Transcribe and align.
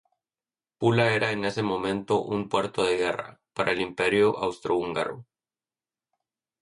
Pula 0.83 1.03
era 1.17 1.29
en 1.31 1.45
ese 1.45 1.61
momento 1.61 2.23
un 2.23 2.49
"puerto 2.49 2.81
de 2.83 2.97
guerra" 2.97 3.39
para 3.53 3.71
el 3.71 3.81
Imperio 3.81 4.35
austrohúngaro. 4.35 5.27